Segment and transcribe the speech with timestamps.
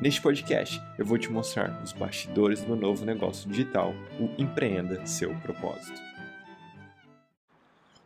[0.00, 5.34] Neste podcast, eu vou te mostrar os bastidores do novo negócio digital, o Empreenda Seu
[5.40, 6.00] Propósito.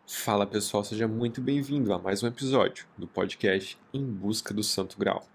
[0.07, 4.99] Fala pessoal, seja muito bem-vindo a mais um episódio do podcast Em Busca do Santo
[4.99, 5.29] Grau.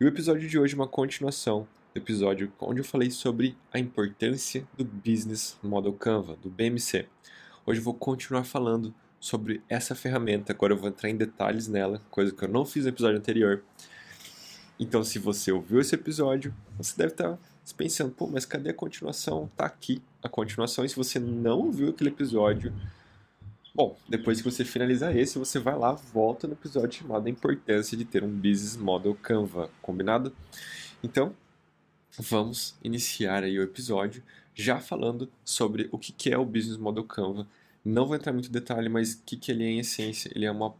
[0.00, 3.78] E o episódio de hoje é uma continuação do episódio onde eu falei sobre a
[3.78, 7.06] importância do Business Model Canva, do BMC.
[7.66, 12.00] Hoje eu vou continuar falando sobre essa ferramenta, agora eu vou entrar em detalhes nela,
[12.10, 13.62] coisa que eu não fiz no episódio anterior
[14.82, 17.38] então, se você ouviu esse episódio, você deve estar
[17.76, 19.48] pensando, pô, mas cadê a continuação?
[19.56, 20.84] Tá aqui a continuação.
[20.84, 22.74] E se você não ouviu aquele episódio,
[23.72, 27.96] bom, depois que você finalizar esse, você vai lá, volta no episódio chamado A Importância
[27.96, 30.34] de ter um Business Model Canva, combinado?
[31.00, 31.32] Então,
[32.18, 34.20] vamos iniciar aí o episódio
[34.52, 37.46] já falando sobre o que é o Business Model Canva.
[37.84, 40.28] Não vou entrar muito em detalhe, mas o que ele é em essência?
[40.34, 40.74] Ele é uma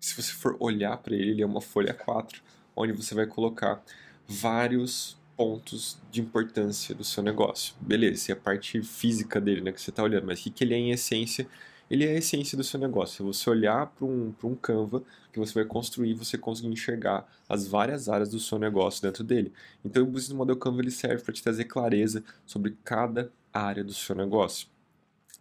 [0.00, 2.40] se você for olhar para ele, ele é uma folha 4
[2.76, 3.82] onde você vai colocar
[4.28, 7.74] vários pontos de importância do seu negócio.
[7.80, 10.64] Beleza, é a parte física dele né, que você está olhando, mas o que, que
[10.64, 11.46] ele é em essência?
[11.88, 13.16] Ele é a essência do seu negócio.
[13.16, 17.68] Se você olhar para um, um Canva que você vai construir, você conseguir enxergar as
[17.68, 19.52] várias áreas do seu negócio dentro dele.
[19.84, 23.94] Então, o Business Model Canva ele serve para te trazer clareza sobre cada área do
[23.94, 24.66] seu negócio.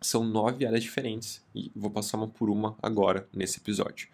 [0.02, 4.08] São nove áreas diferentes e vou passar uma por uma agora nesse episódio.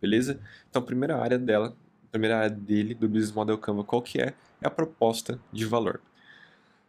[0.00, 0.40] Beleza?
[0.68, 1.74] Então, a primeira área dela
[2.10, 4.34] primeira área dele, do Business Model Canva, qual que é?
[4.60, 6.00] É a proposta de valor.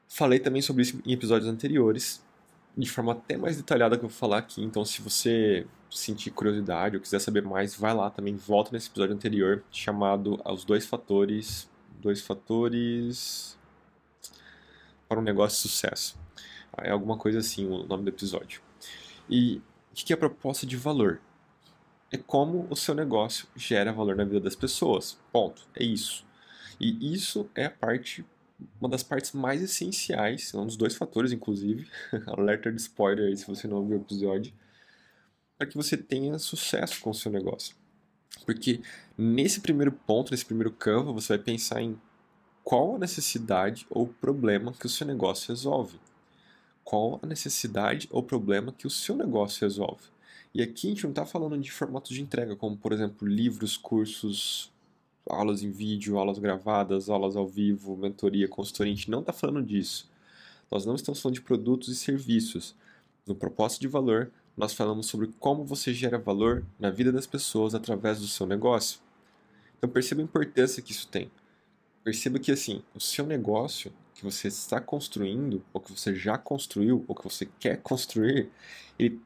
[0.08, 2.23] Falei também sobre isso em episódios anteriores,
[2.76, 4.64] de forma até mais detalhada que eu vou falar aqui.
[4.64, 9.16] Então, se você sentir curiosidade ou quiser saber mais, vai lá também, volta nesse episódio
[9.16, 11.70] anterior, chamado Os Dois Fatores.
[12.02, 13.58] Dois Fatores
[15.08, 16.17] para um negócio de sucesso.
[16.77, 18.61] É alguma coisa assim o nome do episódio.
[19.30, 19.58] E
[19.92, 21.20] o que é a proposta de valor?
[22.11, 25.17] É como o seu negócio gera valor na vida das pessoas.
[25.31, 25.67] Ponto.
[25.75, 26.25] É isso.
[26.80, 28.25] E isso é a parte,
[28.80, 31.87] uma das partes mais essenciais, é um dos dois fatores, inclusive,
[32.27, 34.53] alerta de spoiler aí se você não ouviu o episódio,
[35.58, 37.75] para que você tenha sucesso com o seu negócio.
[38.45, 38.81] Porque
[39.17, 41.99] nesse primeiro ponto, nesse primeiro campo, você vai pensar em
[42.64, 45.99] qual a necessidade ou problema que o seu negócio resolve.
[46.83, 50.03] Qual a necessidade ou problema que o seu negócio resolve.
[50.54, 53.77] E aqui a gente não está falando de formatos de entrega, como por exemplo livros,
[53.77, 54.71] cursos,
[55.30, 58.92] aulas em vídeo, aulas gravadas, aulas ao vivo, mentoria, consultoria.
[58.92, 60.10] A gente não está falando disso.
[60.71, 62.76] Nós não estamos falando de produtos e serviços.
[63.27, 67.76] No propósito de valor, nós falamos sobre como você gera valor na vida das pessoas
[67.76, 68.99] através do seu negócio.
[69.77, 71.31] Então perceba a importância que isso tem.
[72.04, 77.05] Perceba que assim, o seu negócio que você está construindo, ou que você já construiu,
[77.08, 78.49] ou que você quer construir,
[78.98, 79.21] ele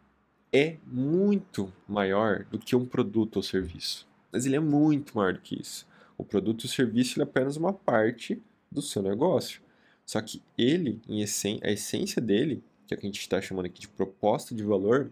[0.53, 4.07] é muito maior do que um produto ou serviço.
[4.31, 5.87] Mas ele é muito maior do que isso.
[6.15, 8.39] O produto ou serviço é apenas uma parte
[8.71, 9.61] do seu negócio.
[10.05, 13.65] Só que ele, em a essência dele, que é o que a gente está chamando
[13.65, 15.11] aqui de proposta de valor,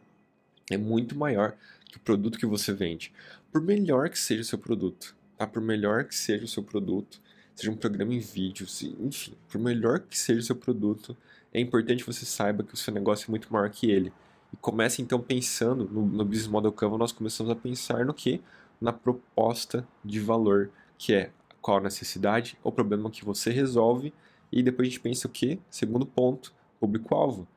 [0.69, 3.11] é muito maior que o produto que você vende.
[3.51, 5.47] Por melhor que seja o seu produto, tá?
[5.47, 7.19] Por melhor que seja o seu produto,
[7.55, 8.67] seja um programa em vídeo,
[8.99, 11.17] enfim, por melhor que seja o seu produto,
[11.51, 14.13] é importante que você saiba que o seu negócio é muito maior que ele.
[14.53, 18.41] E começa então pensando no, no Business Model Canva, nós começamos a pensar no que?
[18.79, 21.31] Na proposta de valor, que é
[21.61, 24.13] qual a necessidade ou problema que você resolve,
[24.51, 25.59] e depois a gente pensa o que?
[25.69, 27.47] Segundo ponto, público-alvo.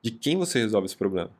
[0.00, 1.30] De quem você resolve esse problema?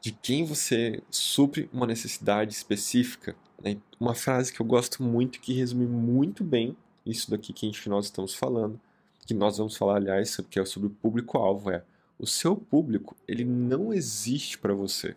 [0.00, 3.34] De quem você supre uma necessidade específica?
[3.62, 3.78] Né?
[3.98, 7.88] Uma frase que eu gosto muito, que resume muito bem isso daqui que a gente,
[7.88, 8.80] nós estamos falando,
[9.26, 11.82] que nós vamos falar, aliás, que é sobre o público-alvo, é
[12.22, 15.16] o seu público, ele não existe para você.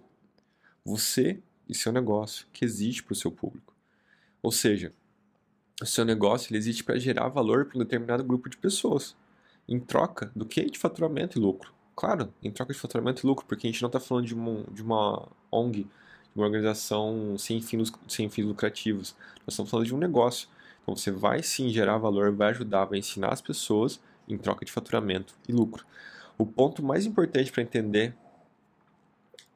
[0.84, 1.40] Você
[1.70, 3.76] e seu negócio que existe para o seu público.
[4.42, 4.92] Ou seja,
[5.80, 9.16] o seu negócio ele existe para gerar valor para um determinado grupo de pessoas.
[9.68, 10.66] Em troca do que?
[10.66, 11.72] De faturamento e lucro.
[11.96, 14.64] Claro, em troca de faturamento e lucro, porque a gente não está falando de uma,
[14.72, 15.90] de uma ONG, de
[16.36, 19.16] uma organização sem fins, sem fins lucrativos.
[19.46, 20.50] Nós estamos falando de um negócio.
[20.82, 24.72] Então você vai sim gerar valor, vai ajudar, vai ensinar as pessoas em troca de
[24.72, 25.86] faturamento e lucro.
[26.38, 28.16] O ponto mais importante para entender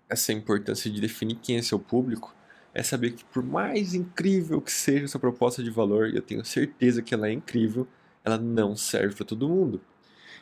[0.08, 2.36] essa importância de definir quem é seu público
[2.74, 6.44] é saber que, por mais incrível que seja sua proposta de valor, e eu tenho
[6.46, 7.88] certeza que ela é incrível,
[8.24, 9.82] ela não serve para todo mundo.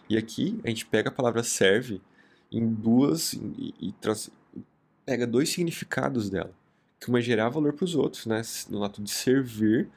[0.09, 2.01] E aqui a gente pega a palavra serve
[2.51, 4.29] em duas e, e trans,
[5.05, 6.53] pega dois significados dela.
[6.99, 8.41] Que uma é gerar valor para os outros, né?
[8.69, 9.89] no ato de servir,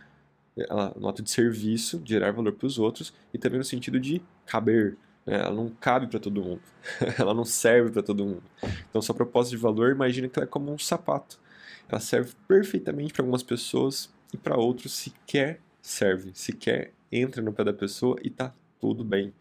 [0.96, 4.96] no ato de serviço, gerar valor para os outros, e também no sentido de caber.
[5.26, 5.36] Né?
[5.40, 6.62] Ela não cabe para todo mundo,
[7.18, 8.42] ela não serve para todo mundo.
[8.88, 11.40] Então, sua proposta de valor, imagina que ela é como um sapato.
[11.88, 17.64] Ela serve perfeitamente para algumas pessoas e para outros sequer serve, sequer entra no pé
[17.64, 19.32] da pessoa e tá tudo bem.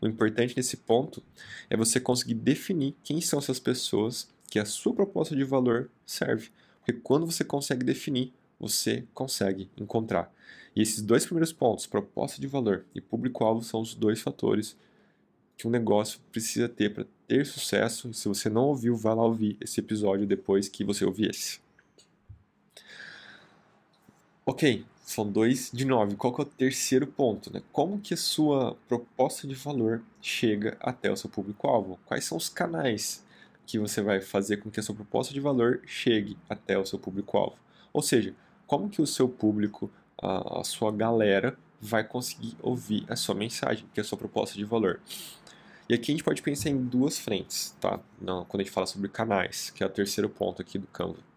[0.00, 1.22] O importante nesse ponto
[1.68, 6.50] é você conseguir definir quem são essas pessoas que a sua proposta de valor serve.
[6.78, 10.32] Porque quando você consegue definir, você consegue encontrar.
[10.74, 14.76] E esses dois primeiros pontos, proposta de valor e público-alvo, são os dois fatores
[15.58, 18.14] que um negócio precisa ter para ter sucesso.
[18.14, 21.58] Se você não ouviu, vá lá ouvir esse episódio depois que você ouvir esse.
[24.46, 26.14] Ok, são dois de nove.
[26.14, 27.52] Qual que é o terceiro ponto?
[27.52, 27.60] Né?
[27.72, 31.98] Como que a sua proposta de valor chega até o seu público-alvo?
[32.06, 33.24] Quais são os canais
[33.66, 37.00] que você vai fazer com que a sua proposta de valor chegue até o seu
[37.00, 37.56] público-alvo?
[37.92, 38.32] Ou seja,
[38.64, 43.86] como que o seu público, a, a sua galera, vai conseguir ouvir a sua mensagem,
[43.92, 45.00] que é a sua proposta de valor?
[45.88, 47.98] E aqui a gente pode pensar em duas frentes, tá?
[48.20, 51.28] Quando a gente fala sobre canais, que é o terceiro ponto aqui do Canva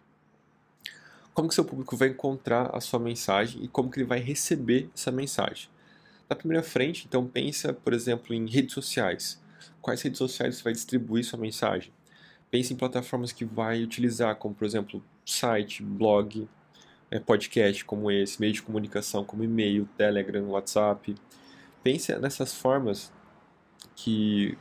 [1.34, 4.90] como que seu público vai encontrar a sua mensagem e como que ele vai receber
[4.94, 5.68] essa mensagem.
[6.28, 9.40] Na primeira frente, então pensa, por exemplo, em redes sociais.
[9.80, 11.92] Quais redes sociais você vai distribuir sua mensagem?
[12.50, 16.48] Pense em plataformas que vai utilizar, como por exemplo, site, blog,
[17.10, 21.14] é, podcast como esse, meio de comunicação como e-mail, Telegram, WhatsApp.
[21.82, 23.10] Pense nessas formas
[24.02, 24.56] que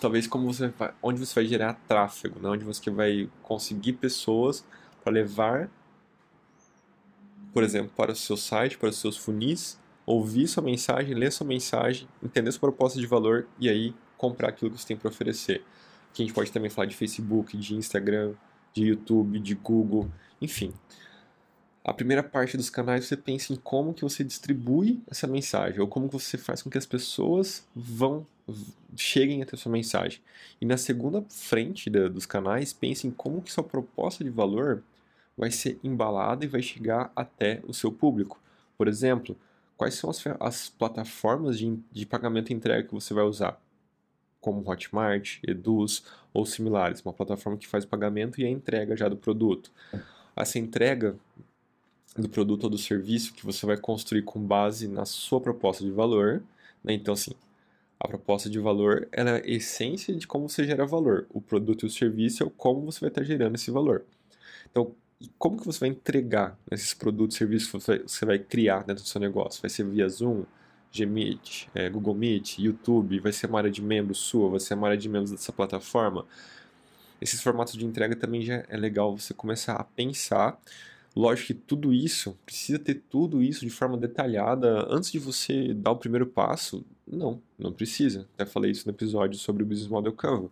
[0.00, 2.48] talvez como você vai, onde você vai gerar tráfego, né?
[2.48, 4.64] onde você vai conseguir pessoas
[5.02, 5.68] para levar
[7.52, 11.46] por exemplo, para o seu site, para os seus funis, ouvir sua mensagem, ler sua
[11.46, 15.64] mensagem, entender sua proposta de valor e aí comprar aquilo que você tem para oferecer.
[16.10, 18.34] Aqui a gente pode também falar de Facebook, de Instagram,
[18.72, 20.72] de YouTube, de Google, enfim.
[21.84, 25.88] A primeira parte dos canais você pensa em como que você distribui essa mensagem ou
[25.88, 28.26] como você faz com que as pessoas vão
[28.96, 30.20] cheguem até sua mensagem.
[30.60, 34.82] E na segunda frente da, dos canais, pense em como que sua proposta de valor
[35.36, 38.40] vai ser embalada e vai chegar até o seu público.
[38.76, 39.36] Por exemplo,
[39.76, 43.60] quais são as, as plataformas de, de pagamento e entrega que você vai usar?
[44.40, 49.08] Como Hotmart, Eduz ou similares, uma plataforma que faz o pagamento e a entrega já
[49.08, 49.70] do produto.
[50.36, 51.16] Essa entrega
[52.16, 55.90] do produto ou do serviço que você vai construir com base na sua proposta de
[55.90, 56.42] valor.
[56.82, 56.94] Né?
[56.94, 57.32] Então, assim,
[58.00, 61.26] a proposta de valor é a essência de como você gera valor.
[61.30, 64.04] O produto e o serviço é como você vai estar gerando esse valor.
[64.70, 64.94] Então,
[65.36, 69.08] como que você vai entregar esses produtos e serviços que você vai criar dentro do
[69.08, 69.60] seu negócio?
[69.60, 70.44] Vai ser via Zoom,
[70.92, 73.18] Gmeet, é, Google Meet, YouTube?
[73.18, 74.48] Vai ser uma área de membros sua?
[74.48, 76.24] Vai ser uma área de membros dessa plataforma?
[77.20, 80.56] Esses formatos de entrega também já é legal você começar a pensar.
[81.18, 85.90] Lógico que tudo isso, precisa ter tudo isso de forma detalhada antes de você dar
[85.90, 86.84] o primeiro passo?
[87.06, 88.28] Não, não precisa.
[88.34, 90.50] Até falei isso no episódio sobre o Business Model Canva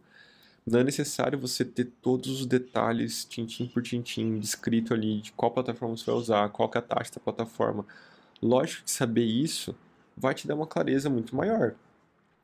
[0.67, 5.53] não é necessário você ter todos os detalhes, tintim por tintim, descrito ali de qual
[5.53, 7.87] plataforma você vai usar, qual é a taxa da plataforma.
[8.43, 9.77] Lógico que saber isso
[10.17, 11.77] vai te dar uma clareza muito maior,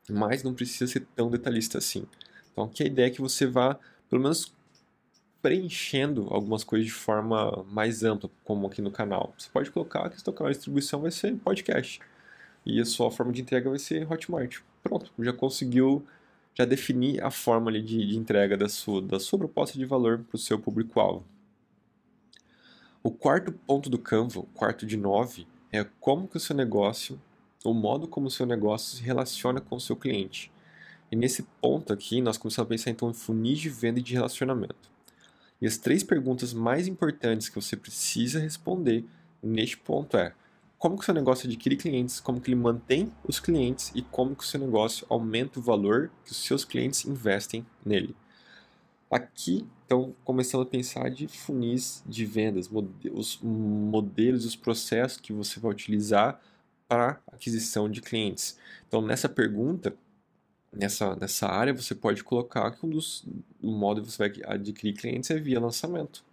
[0.09, 2.05] mas não precisa ser tão detalhista assim.
[2.51, 3.77] Então, aqui a ideia é que você vá,
[4.09, 4.53] pelo menos,
[5.43, 9.33] preenchendo algumas coisas de forma mais ampla, como aqui no canal.
[9.37, 11.99] Você pode colocar que seu canal de distribuição vai ser podcast
[12.65, 14.61] e a sua forma de entrega vai ser Hotmart.
[14.81, 16.07] Pronto, já conseguiu
[16.55, 20.37] já definir a forma de, de entrega da sua, da sua proposta de valor para
[20.37, 21.25] o seu público-alvo.
[23.03, 27.19] O quarto ponto do Canva, quarto de nove, é como que o seu negócio,
[27.65, 30.49] o modo como o seu negócio se relaciona com o seu cliente.
[31.11, 34.13] E nesse ponto aqui, nós começamos a pensar então em funis de venda e de
[34.13, 34.92] relacionamento.
[35.63, 39.05] E as três perguntas mais importantes que você precisa responder
[39.41, 40.33] neste ponto é:
[40.77, 44.35] como que o seu negócio adquire clientes, como que ele mantém os clientes e como
[44.35, 48.13] que o seu negócio aumenta o valor que os seus clientes investem nele.
[49.09, 52.69] Aqui, então, começando a pensar de funis de vendas,
[53.13, 56.41] os modelos, os processos que você vai utilizar
[56.89, 58.59] para aquisição de clientes.
[58.85, 59.95] Então, nessa pergunta,
[60.73, 63.23] nessa, nessa área, você pode colocar que um dos
[63.61, 66.23] o modo que você vai adquirir clientes é via lançamento.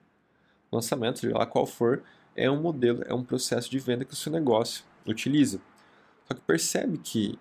[0.73, 2.03] Lançamento, seja lá qual for,
[2.35, 5.61] é um modelo, é um processo de venda que o seu negócio utiliza.
[6.27, 7.39] Só que percebe que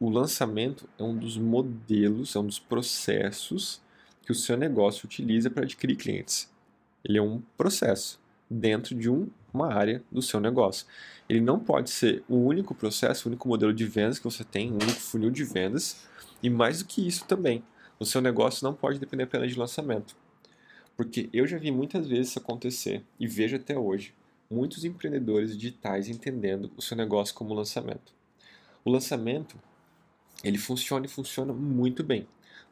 [0.00, 3.80] o lançamento é um dos modelos, é um dos processos
[4.22, 6.50] que o seu negócio utiliza para adquirir clientes.
[7.04, 8.18] Ele é um processo
[8.50, 10.86] dentro de um, uma área do seu negócio.
[11.28, 14.70] Ele não pode ser o único processo, o único modelo de vendas que você tem,
[14.70, 16.06] o único funil de vendas
[16.42, 17.64] E mais do que isso também,
[17.98, 20.14] o seu negócio não pode depender apenas de lançamento.
[20.96, 24.14] Porque eu já vi muitas vezes isso acontecer e vejo até hoje
[24.50, 28.14] muitos empreendedores digitais entendendo o seu negócio como lançamento.
[28.84, 29.58] O lançamento,
[30.44, 32.26] ele funciona e funciona muito bem.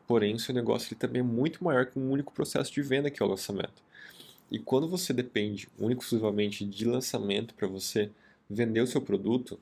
[0.07, 3.11] Porém, o seu negócio ele também é muito maior que um único processo de venda
[3.11, 3.83] que é o lançamento.
[4.55, 8.09] E quando você depende único exclusivamente de lançamento para você
[8.49, 9.59] vender o seu produto,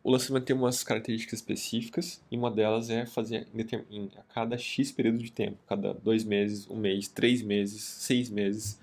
[0.00, 3.48] o lançamento tem umas características específicas e uma delas é fazer
[3.90, 8.30] em, a cada X período de tempo, cada dois meses, um mês, três meses, seis
[8.30, 8.78] meses.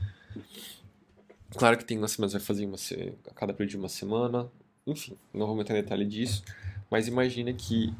[1.51, 2.75] Claro que tem lançamentos vai fazer uma,
[3.29, 4.45] a cada período de uma semana,
[4.85, 6.43] enfim, não vou entrar em detalhe disso,
[6.91, 7.93] mas imagina que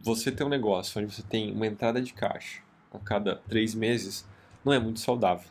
[0.00, 2.60] você tem um negócio onde você tem uma entrada de caixa
[2.92, 4.26] a cada três meses,
[4.64, 5.48] não é muito saudável.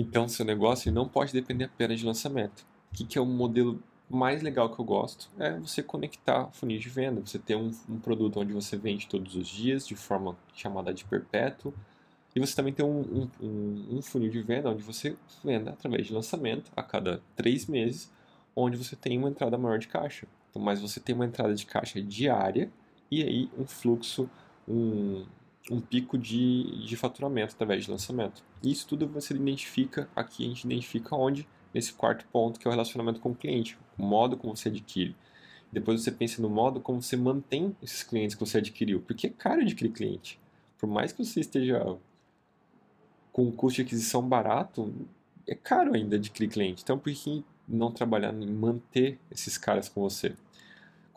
[0.00, 2.64] Então, seu negócio não pode depender apenas de lançamento.
[2.90, 6.78] O que, que é um modelo mais legal que eu gosto é você conectar funil
[6.78, 10.38] de venda, você ter um, um, produto onde você vende todos os dias de forma
[10.54, 11.74] chamada de perpétuo
[12.34, 16.14] e você também tem um, um, um funil de venda onde você venda através de
[16.14, 18.10] lançamento a cada três meses,
[18.56, 20.26] onde você tem uma entrada maior de caixa.
[20.48, 22.72] Então, mas você tem uma entrada de caixa diária
[23.10, 24.30] e aí um fluxo,
[24.66, 25.26] um,
[25.70, 28.42] um pico de, de faturamento através de lançamento.
[28.62, 32.68] E isso tudo você identifica aqui, a gente identifica onde nesse quarto ponto, que é
[32.68, 35.14] o relacionamento com o cliente, o modo como você adquire.
[35.72, 39.30] Depois você pensa no modo como você mantém esses clientes que você adquiriu, porque é
[39.30, 40.40] caro adquirir cliente.
[40.76, 41.96] Por mais que você esteja
[43.32, 44.92] com um custo de aquisição barato,
[45.46, 46.82] é caro ainda adquirir cliente.
[46.82, 50.34] Então, por que não trabalhar em manter esses caras com você?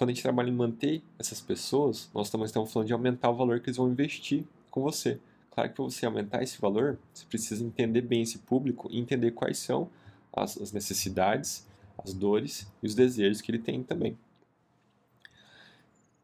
[0.03, 3.37] Quando a gente trabalha em manter essas pessoas, nós também estamos falando de aumentar o
[3.37, 5.17] valor que eles vão investir com você.
[5.49, 9.31] Claro que para você aumentar esse valor, você precisa entender bem esse público e entender
[9.31, 9.89] quais são
[10.33, 11.65] as, as necessidades,
[11.97, 14.17] as dores e os desejos que ele tem também.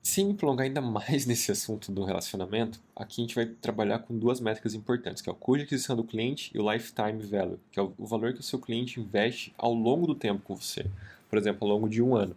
[0.04, 4.18] Sem me prolongar ainda mais nesse assunto do relacionamento, aqui a gente vai trabalhar com
[4.18, 7.58] duas métricas importantes, que é o custo de aquisição do cliente e o lifetime value,
[7.72, 10.86] que é o valor que o seu cliente investe ao longo do tempo com você,
[11.30, 12.36] por exemplo, ao longo de um ano.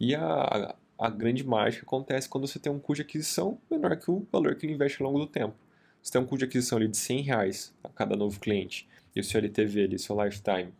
[0.00, 4.10] E a, a grande mágica acontece quando você tem um custo de aquisição menor que
[4.10, 5.54] o valor que ele investe ao longo do tempo.
[6.02, 9.20] Você tem um custo de aquisição ali de 100 reais a cada novo cliente, e
[9.20, 10.72] o seu LTV, ali, seu lifetime,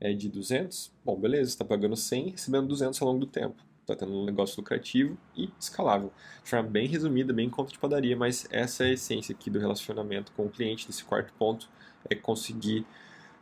[0.00, 3.62] é de 200, bom, beleza, você está pagando 100 recebendo 200 ao longo do tempo.
[3.82, 6.12] Está tendo um negócio lucrativo e escalável.
[6.42, 9.58] De forma bem resumida, bem conta de padaria, mas essa é a essência aqui do
[9.58, 11.68] relacionamento com o cliente, desse quarto ponto,
[12.10, 12.84] é conseguir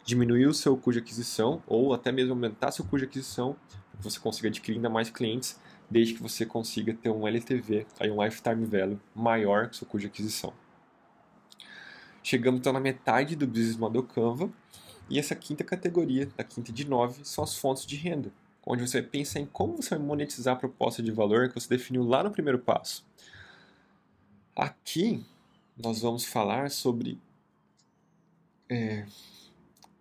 [0.04, 3.56] diminuir o seu custo de aquisição ou até mesmo aumentar seu custo de aquisição
[4.00, 5.58] você consiga adquirir ainda mais clientes,
[5.90, 9.98] desde que você consiga ter um LTV, aí um Lifetime Value maior que o custo
[9.98, 10.52] de aquisição.
[12.22, 14.50] Chegamos então na metade do Business Model Canva,
[15.08, 18.32] e essa quinta categoria, da quinta de nove, são as fontes de renda,
[18.66, 22.02] onde você pensa em como você vai monetizar a proposta de valor que você definiu
[22.02, 23.04] lá no primeiro passo.
[24.56, 25.24] Aqui
[25.76, 27.20] nós vamos falar sobre
[28.70, 29.04] é,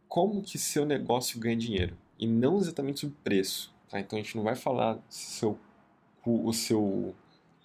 [0.08, 3.73] como que seu negócio ganha dinheiro e não exatamente sobre preço.
[3.94, 4.00] Tá?
[4.00, 5.60] Então a gente não vai falar se seu,
[6.26, 7.14] o seu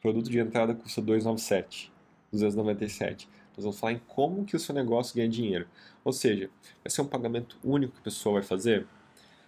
[0.03, 1.91] produto de entrada custa 297,
[2.31, 3.27] 297.
[3.57, 5.67] Nós vamos falar em como que o seu negócio ganha dinheiro.
[6.05, 6.51] Ou seja,
[6.85, 8.87] vai ser um pagamento único que a pessoa vai fazer?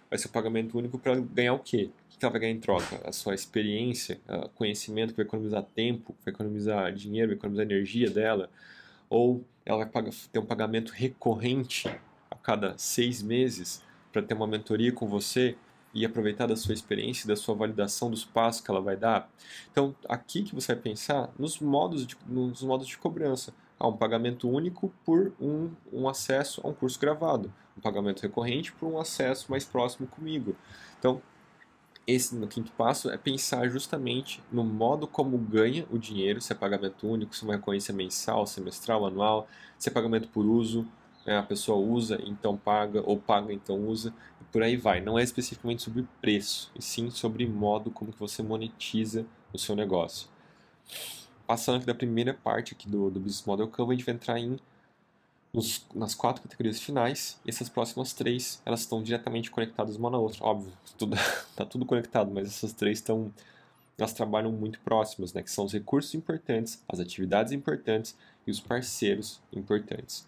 [0.09, 1.91] Vai ser um pagamento único para ganhar o quê?
[2.15, 2.99] O que ela vai ganhar em troca?
[3.07, 4.19] A sua experiência,
[4.55, 8.49] conhecimento que vai economizar tempo, vai economizar dinheiro, vai economizar energia dela?
[9.07, 11.87] Ou ela vai ter um pagamento recorrente
[12.29, 15.55] a cada seis meses para ter uma mentoria com você
[15.93, 19.29] e aproveitar da sua experiência, da sua validação dos passos que ela vai dar.
[19.71, 23.97] Então, aqui que você vai pensar nos modos de, nos modos de cobrança a um
[23.97, 28.99] pagamento único por um, um acesso a um curso gravado, um pagamento recorrente por um
[28.99, 30.55] acesso mais próximo comigo.
[30.99, 31.21] Então,
[32.05, 36.55] esse no quinto passo é pensar justamente no modo como ganha o dinheiro, se é
[36.55, 40.87] pagamento único, se é uma recorrência mensal, semestral, anual, se é pagamento por uso,
[41.25, 45.01] né, a pessoa usa, então paga, ou paga, então usa, e por aí vai.
[45.01, 49.75] Não é especificamente sobre preço, e sim sobre modo como que você monetiza o seu
[49.75, 50.29] negócio
[51.51, 54.39] passando aqui da primeira parte aqui do, do Business Model Canva, a gente vai entrar
[54.39, 54.57] em,
[55.53, 60.17] nos, nas quatro categorias finais, e essas próximas três, elas estão diretamente conectadas uma na
[60.17, 61.17] outra, óbvio, tudo,
[61.53, 63.33] tá tudo conectado, mas essas três estão,
[63.97, 68.15] elas trabalham muito próximas, né, que são os recursos importantes, as atividades importantes
[68.47, 70.25] e os parceiros importantes.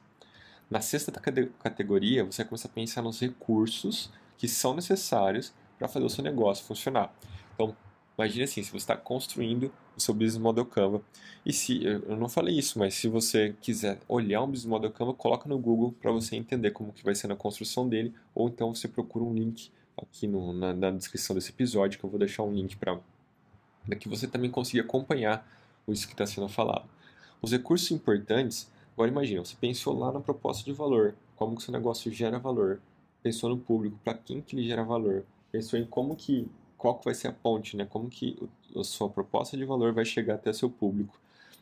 [0.69, 6.05] Na sexta categoria, você vai começar a pensar nos recursos que são necessários para fazer
[6.05, 7.13] o seu negócio funcionar.
[7.53, 7.75] Então,
[8.17, 11.01] Imagine assim, se você está construindo o seu Business Model Canva,
[11.45, 15.13] e se, eu não falei isso, mas se você quiser olhar um Business Model Canva,
[15.13, 18.73] coloca no Google para você entender como que vai ser na construção dele, ou então
[18.73, 22.43] você procura um link aqui no, na, na, descrição desse episódio, que eu vou deixar
[22.43, 22.99] um link para
[23.99, 25.47] que você também consiga acompanhar
[25.87, 26.85] isso que está sendo falado.
[27.41, 31.71] Os recursos importantes, agora imagina, você pensou lá na proposta de valor, como que seu
[31.71, 32.81] negócio gera valor,
[33.21, 36.47] pensou no público, para quem que ele gera valor, pensou em como que,
[36.77, 37.85] qual que vai ser a ponte, né?
[37.85, 38.37] Como que
[38.75, 41.19] a sua proposta de valor vai chegar até seu público.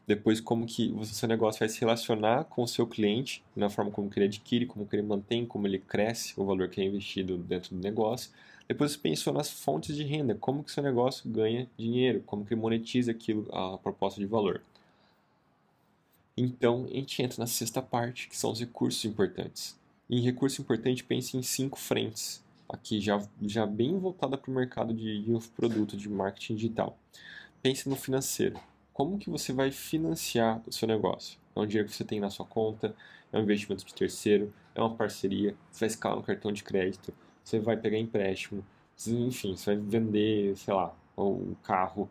[0.07, 3.91] Depois, como que o seu negócio vai se relacionar com o seu cliente, na forma
[3.91, 6.83] como que ele adquire, como que ele mantém, como ele cresce, o valor que é
[6.83, 8.31] investido dentro do negócio.
[8.67, 12.55] Depois você pensou nas fontes de renda, como que seu negócio ganha dinheiro, como que
[12.55, 14.61] monetiza aquilo, a proposta de valor.
[16.43, 19.79] Então, a gente entra na sexta parte, que são os recursos importantes.
[20.10, 24.91] Em recurso importante, pense em cinco frentes, aqui já, já bem voltada para o mercado
[24.91, 26.98] de, de produto, de marketing digital.
[27.62, 28.60] Pense no financeiro.
[28.91, 31.38] Como que você vai financiar o seu negócio?
[31.55, 32.95] É um dinheiro que você tem na sua conta,
[33.31, 37.13] é um investimento de terceiro, é uma parceria, você vai escalar no cartão de crédito,
[37.43, 38.65] você vai pegar empréstimo,
[39.07, 40.91] enfim, você vai vender, sei lá,
[41.23, 42.09] um carro.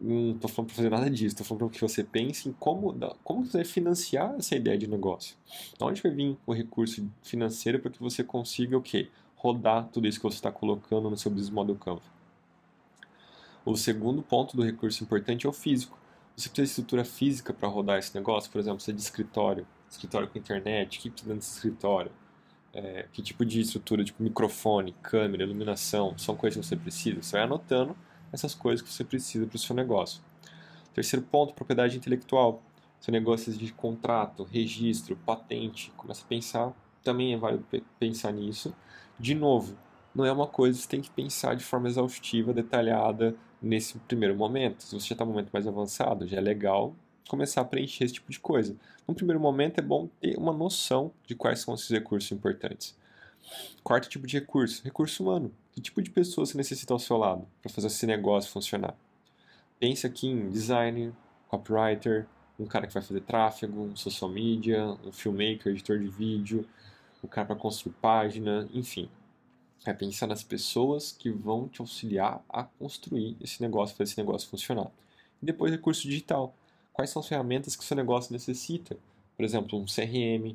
[0.00, 2.94] Não estou falando para fazer nada disso, estou falando para que você pense em como,
[3.24, 5.36] como você vai financiar essa ideia de negócio.
[5.78, 9.08] De onde vai vir o recurso financeiro para que você consiga o quê?
[9.36, 12.02] Rodar tudo isso que você está colocando no seu business model Canva.
[13.64, 15.98] O segundo ponto do recurso importante é o físico.
[16.36, 19.66] Você precisa de estrutura física para rodar esse negócio, por exemplo, você é de escritório,
[19.88, 22.10] escritório com internet, o que precisa dentro escritório?
[22.74, 27.22] É, que tipo de estrutura, tipo microfone, câmera, iluminação, são coisas que você precisa.
[27.22, 27.94] Você vai anotando
[28.32, 30.22] essas coisas que você precisa para o seu negócio.
[30.94, 32.62] Terceiro ponto, propriedade intelectual.
[33.00, 36.72] Seu negócio de contrato, registro, patente, começa a pensar,
[37.02, 37.64] também é válido
[37.98, 38.72] pensar nisso.
[39.18, 39.76] De novo,
[40.14, 44.36] não é uma coisa que você tem que pensar de forma exaustiva, detalhada nesse primeiro
[44.36, 44.82] momento.
[44.82, 46.94] Se você já está no momento mais avançado, já é legal
[47.28, 48.76] começar a preencher esse tipo de coisa.
[49.08, 52.96] No primeiro momento é bom ter uma noção de quais são esses recursos importantes.
[53.82, 55.52] Quarto tipo de recurso, recurso humano.
[55.72, 58.94] Que tipo de pessoa você necessita ao seu lado para fazer esse negócio funcionar?
[59.78, 61.12] Pense aqui em designer,
[61.48, 62.26] copywriter,
[62.58, 66.68] um cara que vai fazer tráfego, um social media, um filmmaker, editor de vídeo,
[67.22, 69.08] o um cara para construir página, enfim.
[69.84, 74.48] É pensar nas pessoas que vão te auxiliar a construir esse negócio, fazer esse negócio
[74.48, 74.90] funcionar.
[75.42, 76.54] E depois recurso digital.
[76.92, 78.96] Quais são as ferramentas que o seu negócio necessita?
[79.36, 80.54] Por exemplo, um CRM,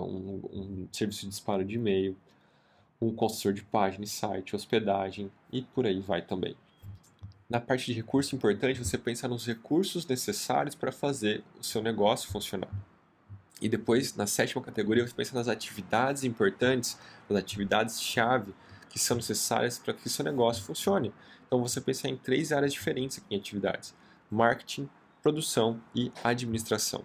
[0.00, 2.16] um, um serviço de disparo de e-mail,
[3.00, 6.56] um construtor de página e site, hospedagem e por aí vai também.
[7.48, 12.30] Na parte de recurso importante, você pensa nos recursos necessários para fazer o seu negócio
[12.30, 12.70] funcionar.
[13.60, 18.54] E depois, na sétima categoria, você pensa nas atividades importantes, nas atividades-chave
[18.88, 21.12] que são necessárias para que o seu negócio funcione.
[21.46, 23.94] Então, você pensa em três áreas diferentes aqui em atividades:
[24.30, 24.88] marketing,
[25.22, 27.04] produção e administração.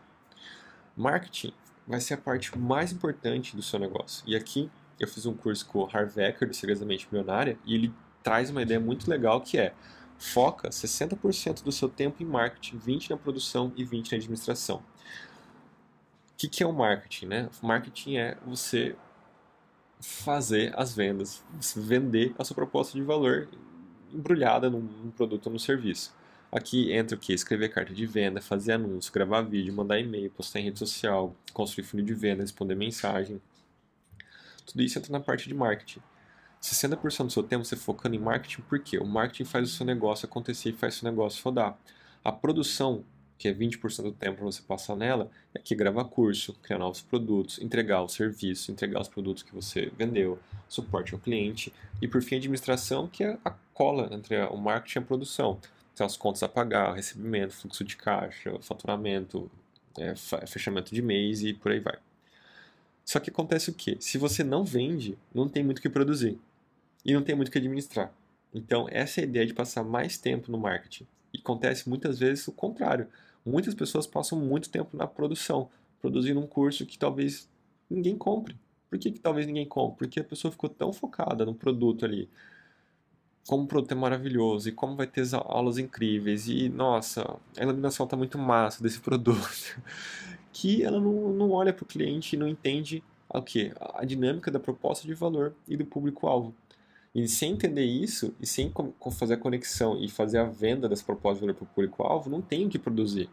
[0.96, 1.54] Marketing
[1.88, 4.24] vai ser a parte mais importante do seu negócio.
[4.28, 4.70] E aqui
[5.00, 8.50] eu fiz um curso com o Harv Eker, do Segredos Mente Milionária, e ele traz
[8.50, 9.74] uma ideia muito legal que é
[10.18, 14.78] foca 60% do seu tempo em marketing, 20% na produção e 20% na administração.
[14.78, 17.28] O que, que é o marketing?
[17.28, 17.50] Né?
[17.62, 18.96] O marketing é você
[20.00, 21.44] fazer as vendas,
[21.76, 23.48] vender a sua proposta de valor
[24.14, 26.16] embrulhada num produto ou num serviço.
[26.58, 27.34] Aqui entra o que?
[27.34, 31.86] Escrever carta de venda, fazer anúncio, gravar vídeo, mandar e-mail, postar em rede social, construir
[31.86, 33.40] funil de venda, responder mensagem.
[34.66, 36.00] Tudo isso entra na parte de marketing.
[36.60, 38.98] 60% do seu tempo você focando em marketing, por quê?
[38.98, 41.78] O marketing faz o seu negócio acontecer e faz o seu negócio rodar.
[42.24, 43.04] A produção,
[43.38, 47.62] que é 20% do tempo você passar nela, é que gravar curso, criar novos produtos,
[47.62, 52.34] entregar o serviço, entregar os produtos que você vendeu, suporte ao cliente e por fim
[52.34, 55.60] a administração, que é a cola entre o marketing e a produção.
[55.98, 59.50] Então as contas a pagar, recebimento, fluxo de caixa, faturamento,
[59.98, 60.14] é,
[60.46, 61.98] fechamento de mês e por aí vai.
[63.04, 63.98] Só que acontece o quê?
[64.00, 66.40] Se você não vende, não tem muito o que produzir.
[67.04, 68.14] E não tem muito o que administrar.
[68.54, 71.08] Então, essa é a ideia de passar mais tempo no marketing.
[71.34, 73.08] E acontece muitas vezes o contrário.
[73.44, 75.68] Muitas pessoas passam muito tempo na produção,
[76.00, 77.50] produzindo um curso que talvez
[77.90, 78.56] ninguém compre.
[78.88, 79.98] Por que, que talvez ninguém compre?
[79.98, 82.30] Porque a pessoa ficou tão focada no produto ali,
[83.48, 88.04] como o produto é maravilhoso e como vai ter aulas incríveis e nossa, a iluminação
[88.04, 89.82] está muito massa desse produto,
[90.52, 94.52] que ela não, não olha para o cliente e não entende o que a dinâmica
[94.52, 96.54] da proposta de valor e do público-alvo.
[97.16, 98.72] E sem entender isso e sem
[99.12, 102.42] fazer a conexão e fazer a venda dessa proposta de valor para o público-alvo, não
[102.42, 103.30] tem o que produzir.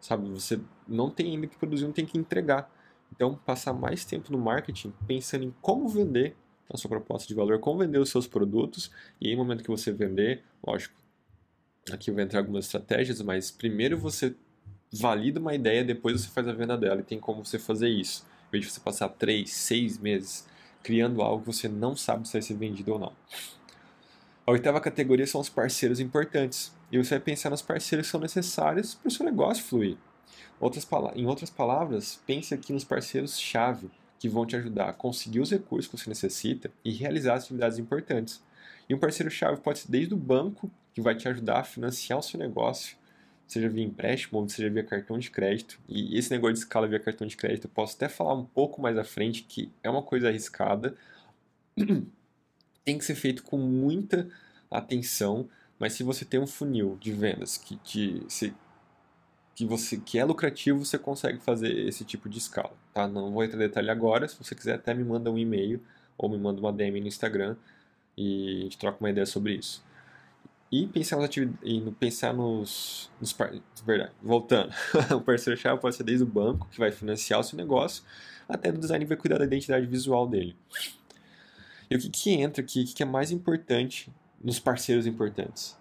[0.00, 2.70] Sabe, você não tem ainda que produzir, não tem que entregar.
[3.12, 6.36] Então, passar mais tempo no marketing pensando em como vender
[6.72, 9.92] a sua proposta de valor, como vender os seus produtos, e no momento que você
[9.92, 10.94] vender, lógico,
[11.90, 14.34] aqui vai entrar algumas estratégias, mas primeiro você
[14.92, 18.26] valida uma ideia, depois você faz a venda dela, e tem como você fazer isso,
[18.48, 20.46] em vez de você passar três, seis meses
[20.86, 23.12] criando algo que você não sabe se vai ser vendido ou não.
[24.46, 26.72] A oitava categoria são os parceiros importantes.
[26.92, 29.96] e você vai pensar nos parceiros que são necessários para o seu negócio fluir.
[30.60, 35.50] Outras, em outras palavras, pense aqui nos parceiros-chave que vão te ajudar a conseguir os
[35.50, 38.42] recursos que você necessita e realizar as atividades importantes.
[38.88, 42.22] E um parceiro-chave pode ser desde o banco, que vai te ajudar a financiar o
[42.22, 42.96] seu negócio,
[43.46, 45.78] seja via empréstimo ou seja via cartão de crédito.
[45.88, 48.80] E esse negócio de escala via cartão de crédito eu posso até falar um pouco
[48.80, 50.96] mais à frente, que é uma coisa arriscada.
[52.84, 54.28] Tem que ser feito com muita
[54.70, 55.48] atenção,
[55.78, 58.54] mas se você tem um funil de vendas que, que, se,
[59.56, 62.74] que, você, que é lucrativo, você consegue fazer esse tipo de escala.
[62.92, 63.08] Tá?
[63.08, 65.82] Não vou entrar em detalhe agora, se você quiser até me manda um e-mail
[66.18, 67.56] ou me manda uma DM no Instagram
[68.14, 69.82] e a gente troca uma ideia sobre isso.
[70.70, 73.34] E pensar, nas e pensar nos, nos
[73.86, 74.74] verdade, voltando,
[75.16, 78.04] o parceiro-chave pode ser desde o banco, que vai financiar o seu negócio,
[78.46, 80.54] até o design que vai cuidar da identidade visual dele.
[81.90, 85.78] E o que, que entra aqui, o que, que é mais importante nos parceiros importantes?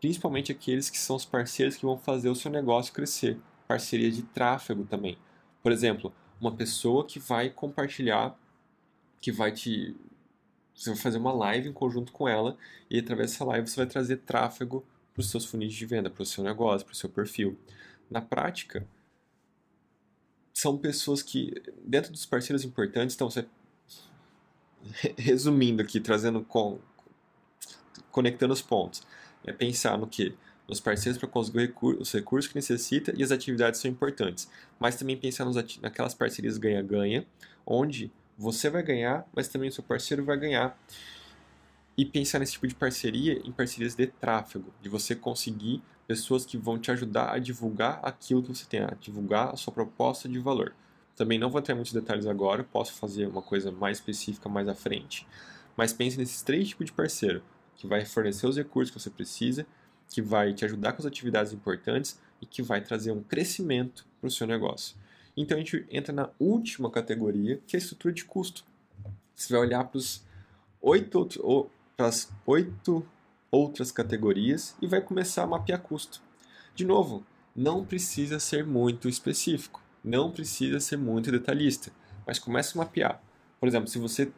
[0.00, 3.38] Principalmente aqueles que são os parceiros que vão fazer o seu negócio crescer.
[3.66, 5.18] Parceria de tráfego também.
[5.62, 8.38] Por exemplo, uma pessoa que vai compartilhar,
[9.20, 9.96] que vai te
[10.74, 12.56] você vai fazer uma live em conjunto com ela
[12.88, 16.22] e através dessa live você vai trazer tráfego para os seus funis de venda, para
[16.22, 17.58] o seu negócio, para o seu perfil.
[18.08, 18.86] Na prática,
[20.54, 21.52] são pessoas que,
[21.84, 23.44] dentro dos parceiros importantes, então você,
[25.18, 26.78] resumindo aqui, trazendo com,
[28.12, 29.04] conectando os pontos,
[29.44, 30.34] é pensar no que?
[30.68, 34.50] Nos parceiros para conseguir os recursos que necessita e as atividades são importantes.
[34.78, 37.26] Mas também pensar nos, naquelas parcerias ganha-ganha,
[37.66, 40.78] onde você vai ganhar, mas também o seu parceiro vai ganhar.
[41.96, 46.56] E pensar nesse tipo de parceria em parcerias de tráfego, de você conseguir pessoas que
[46.56, 50.38] vão te ajudar a divulgar aquilo que você tem, a divulgar a sua proposta de
[50.38, 50.74] valor.
[51.16, 54.74] Também não vou em muitos detalhes agora, posso fazer uma coisa mais específica mais à
[54.74, 55.26] frente.
[55.76, 57.42] Mas pense nesses três tipos de parceiro,
[57.78, 59.66] que vai fornecer os recursos que você precisa,
[60.10, 64.28] que vai te ajudar com as atividades importantes e que vai trazer um crescimento para
[64.28, 64.96] o seu negócio.
[65.36, 68.64] Então a gente entra na última categoria, que é a estrutura de custo.
[69.34, 70.22] Você vai olhar para os
[70.82, 73.06] oito, as oito
[73.50, 76.20] outras categorias e vai começar a mapear custo.
[76.74, 81.92] De novo, não precisa ser muito específico, não precisa ser muito detalhista,
[82.26, 83.22] mas comece a mapear.
[83.60, 84.32] Por exemplo, se você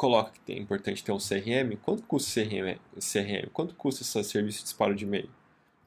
[0.00, 2.78] coloca que é importante ter um CRM, quanto custa CRM?
[2.98, 3.50] CRM?
[3.52, 5.28] Quanto custa esse serviço de disparo de e-mail?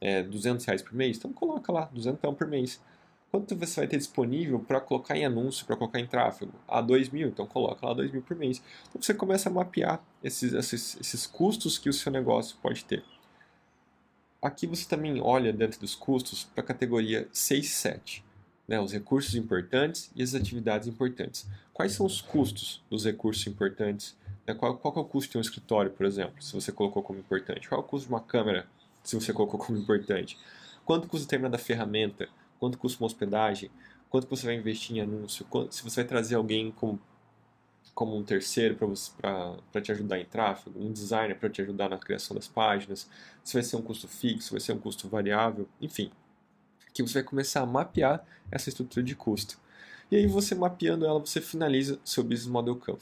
[0.00, 1.16] É 200 reais por mês?
[1.16, 2.80] Então coloca lá, 200 por mês.
[3.32, 6.52] Quanto você vai ter disponível para colocar em anúncio, para colocar em tráfego?
[6.68, 8.62] A ah, 2 mil, então coloca lá 2 mil por mês.
[8.88, 13.02] Então você começa a mapear esses, esses, esses custos que o seu negócio pode ter.
[14.40, 18.24] Aqui você também olha dentro dos custos para a categoria 6 e 7,
[18.68, 21.48] né, os recursos importantes e as atividades importantes.
[21.74, 24.16] Quais são os custos dos recursos importantes?
[24.46, 27.18] Né, qual, qual é o custo de um escritório, por exemplo, se você colocou como
[27.18, 27.68] importante?
[27.68, 28.66] Qual é o custo de uma câmera,
[29.02, 30.38] se você colocou como importante?
[30.86, 32.28] Quanto custa determinada ferramenta?
[32.64, 33.70] quanto custa uma hospedagem,
[34.08, 36.98] quanto você vai investir em anúncio, quanto, se você vai trazer alguém como,
[37.94, 38.76] como um terceiro
[39.20, 43.08] para te ajudar em tráfego, um designer para te ajudar na criação das páginas,
[43.42, 46.10] se vai ser um custo fixo, vai ser um custo variável, enfim.
[46.88, 49.58] Aqui você vai começar a mapear essa estrutura de custo.
[50.14, 53.00] E aí você mapeando ela, você finaliza seu Business Model Canva.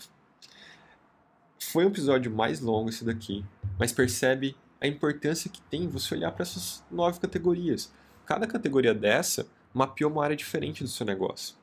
[1.59, 3.45] Foi um episódio mais longo esse daqui,
[3.79, 7.93] mas percebe a importância que tem você olhar para essas nove categorias
[8.25, 11.55] cada categoria dessa mapeou uma área diferente do seu negócio.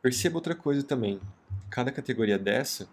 [0.00, 1.20] Perceba outra coisa também.
[1.68, 2.86] Cada categoria dessa,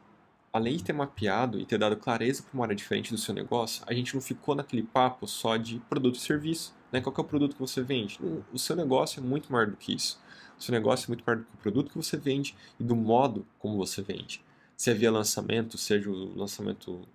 [0.51, 3.83] além de ter mapeado e ter dado clareza para uma área diferente do seu negócio,
[3.87, 6.73] a gente não ficou naquele papo só de produto e serviço.
[6.91, 7.01] Né?
[7.01, 8.19] Qual é o produto que você vende?
[8.51, 10.19] O seu negócio é muito maior do que isso.
[10.57, 12.95] O seu negócio é muito maior do que o produto que você vende e do
[12.95, 14.43] modo como você vende.
[14.75, 17.07] Se é via lançamento, seja o lançamento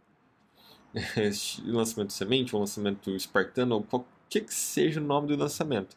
[1.67, 5.97] lançamento semente, ou lançamento espartano, ou que, que seja o nome do lançamento.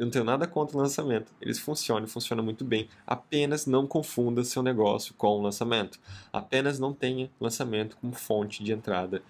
[0.00, 1.30] Eu não tenho nada contra o lançamento.
[1.42, 2.88] Eles funcionam, funcionam muito bem.
[3.06, 6.00] Apenas não confunda seu negócio com o lançamento.
[6.32, 9.22] Apenas não tenha lançamento como fonte de entrada,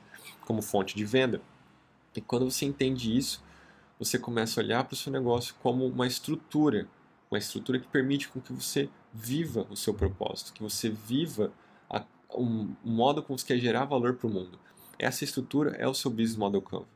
[0.47, 1.43] como fonte de venda.
[2.15, 3.43] E quando você entende isso,
[3.99, 6.87] você começa a olhar para o seu negócio como uma estrutura,
[7.29, 11.53] uma estrutura que permite com que você viva o seu propósito, que você viva
[11.91, 14.57] a, um, um modo como você quer gerar valor para o mundo.
[14.97, 16.87] Essa estrutura é o seu Business Model Canva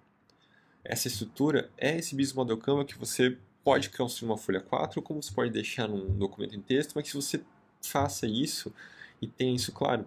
[0.84, 5.02] essa estrutura é esse Business Model Canva que você pode construir uma folha 4 ou
[5.02, 7.42] como você pode deixar num documento em texto, mas que você
[7.80, 8.72] faça isso
[9.20, 10.06] e tenha isso claro.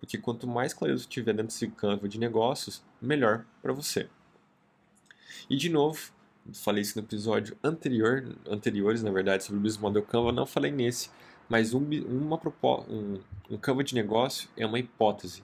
[0.00, 4.08] Porque quanto mais clareza você tiver dentro desse Canva de negócios, melhor para você.
[5.48, 6.12] E de novo,
[6.52, 10.72] falei isso no episódio anterior, anteriores, na verdade, sobre o Business Model Canva, não falei
[10.72, 11.10] nesse,
[11.48, 12.40] mas um, uma
[12.88, 15.42] um, um Canva de negócio é uma hipótese.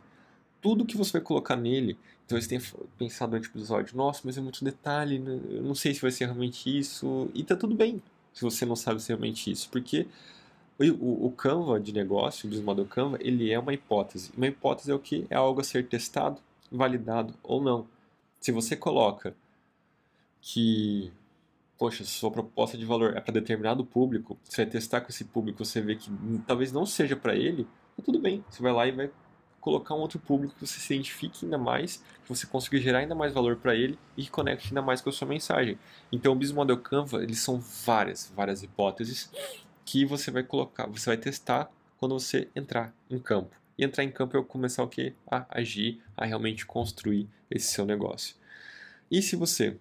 [0.60, 1.96] Tudo que você vai colocar nele.
[2.26, 2.60] Então você tem
[2.96, 5.40] pensado durante o episódio, nossa, mas é muito detalhe, né?
[5.50, 7.28] eu não sei se vai ser realmente isso.
[7.34, 8.00] E tá tudo bem
[8.32, 10.06] se você não sabe se é realmente isso, porque
[10.78, 14.30] o, o Canva de negócio, o Business Canva, ele é uma hipótese.
[14.36, 15.26] Uma hipótese é o que?
[15.28, 17.86] É algo a ser testado, validado ou não.
[18.40, 19.34] Se você coloca
[20.40, 21.12] que,
[21.76, 25.64] poxa, sua proposta de valor é para determinado público, você vai testar com esse público,
[25.64, 26.10] você vê que
[26.46, 27.64] talvez não seja para ele,
[27.96, 28.42] tá tudo bem.
[28.48, 29.10] Você vai lá e vai
[29.60, 33.14] colocar um outro público que você se identifique ainda mais, que você consiga gerar ainda
[33.14, 35.78] mais valor para ele e que conecte ainda mais com a sua mensagem.
[36.10, 39.30] Então, o Business Model Canva, eles são várias, várias hipóteses
[39.84, 43.54] que você vai colocar, você vai testar quando você entrar em campo.
[43.76, 45.14] E entrar em campo é começar o que?
[45.30, 48.36] A agir, a realmente construir esse seu negócio.
[49.10, 49.76] E se você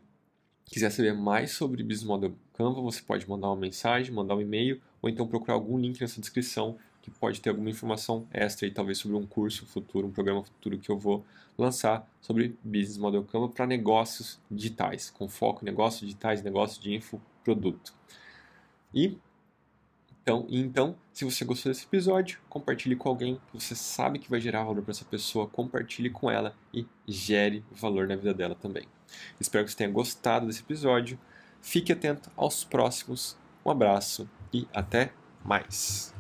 [0.65, 4.82] quiser saber mais sobre Business Model Canva, você pode mandar uma mensagem, mandar um e-mail
[5.02, 6.78] ou então procurar algum link nessa descrição
[7.10, 10.78] que pode ter alguma informação extra e talvez sobre um curso futuro, um programa futuro
[10.78, 11.26] que eu vou
[11.58, 16.93] lançar sobre Business Model Canva para negócios digitais, com foco em negócios digitais, negócios de
[16.93, 17.93] infoproduto.
[18.93, 19.17] E
[20.22, 24.39] então, então, se você gostou desse episódio, compartilhe com alguém que você sabe que vai
[24.39, 28.84] gerar valor para essa pessoa, compartilhe com ela e gere valor na vida dela também.
[29.39, 31.19] Espero que você tenha gostado desse episódio.
[31.62, 33.36] Fique atento aos próximos.
[33.65, 35.12] Um abraço e até
[35.43, 36.18] mais.